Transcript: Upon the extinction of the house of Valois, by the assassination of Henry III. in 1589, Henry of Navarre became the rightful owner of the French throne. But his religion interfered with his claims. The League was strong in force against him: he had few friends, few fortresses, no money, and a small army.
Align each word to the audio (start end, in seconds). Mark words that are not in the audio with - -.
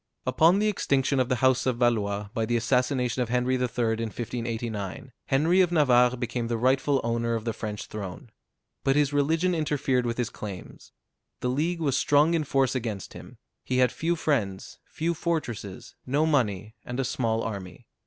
Upon 0.25 0.57
the 0.57 0.67
extinction 0.67 1.19
of 1.19 1.29
the 1.29 1.35
house 1.45 1.67
of 1.67 1.77
Valois, 1.77 2.29
by 2.33 2.47
the 2.47 2.57
assassination 2.57 3.21
of 3.21 3.29
Henry 3.29 3.53
III. 3.53 3.61
in 3.61 4.09
1589, 4.09 5.11
Henry 5.27 5.61
of 5.61 5.71
Navarre 5.71 6.17
became 6.17 6.47
the 6.47 6.57
rightful 6.57 6.99
owner 7.03 7.35
of 7.35 7.45
the 7.45 7.53
French 7.53 7.85
throne. 7.85 8.31
But 8.83 8.95
his 8.95 9.13
religion 9.13 9.53
interfered 9.53 10.07
with 10.07 10.17
his 10.17 10.31
claims. 10.31 10.91
The 11.41 11.49
League 11.49 11.81
was 11.81 11.95
strong 11.95 12.33
in 12.33 12.45
force 12.45 12.73
against 12.73 13.13
him: 13.13 13.37
he 13.63 13.77
had 13.77 13.91
few 13.91 14.15
friends, 14.15 14.79
few 14.85 15.13
fortresses, 15.13 15.93
no 16.07 16.25
money, 16.25 16.73
and 16.83 16.99
a 16.99 17.05
small 17.05 17.43
army. 17.43 17.85